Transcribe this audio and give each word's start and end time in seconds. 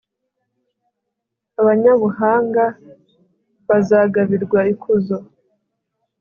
abanyabuhanga 1.61 2.63
bazagabirwa 3.67 4.59
ikuzo, 4.73 5.17